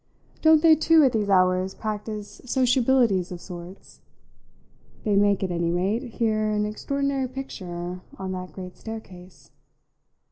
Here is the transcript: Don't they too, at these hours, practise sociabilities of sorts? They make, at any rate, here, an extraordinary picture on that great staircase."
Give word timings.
Don't 0.41 0.63
they 0.63 0.75
too, 0.75 1.03
at 1.03 1.11
these 1.11 1.29
hours, 1.29 1.75
practise 1.75 2.41
sociabilities 2.43 3.31
of 3.31 3.39
sorts? 3.39 3.99
They 5.03 5.15
make, 5.15 5.43
at 5.43 5.51
any 5.51 5.69
rate, 5.69 6.13
here, 6.13 6.49
an 6.49 6.65
extraordinary 6.65 7.27
picture 7.27 7.99
on 8.17 8.31
that 8.31 8.51
great 8.51 8.75
staircase." 8.77 9.51